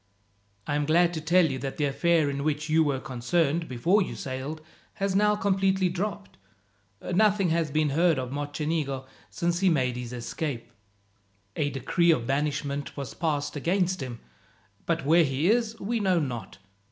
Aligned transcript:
"I 0.65 0.73
am 0.73 0.87
glad 0.87 1.13
to 1.13 1.21
tell 1.21 1.45
you 1.45 1.59
that 1.59 1.77
the 1.77 1.85
affair 1.85 2.27
in 2.27 2.43
which 2.43 2.69
you 2.69 2.83
were 2.83 2.99
concerned, 2.99 3.67
before 3.67 4.01
you 4.01 4.15
sailed, 4.15 4.59
has 4.95 5.15
now 5.15 5.35
completely 5.35 5.89
dropped. 5.89 6.39
Nothing 7.13 7.49
has 7.51 7.69
been 7.69 7.89
heard 7.91 8.17
of 8.17 8.31
Mocenigo 8.31 9.05
since 9.29 9.59
he 9.59 9.69
made 9.69 9.97
his 9.97 10.11
escape. 10.11 10.71
"A 11.55 11.69
decree 11.69 12.09
of 12.09 12.25
banishment 12.25 12.97
was 12.97 13.13
passed 13.13 13.55
against 13.55 14.01
him, 14.01 14.19
but 14.87 15.05
where 15.05 15.23
he 15.23 15.51
is 15.51 15.79
we 15.79 15.99
know 15.99 16.17
not. 16.19 16.57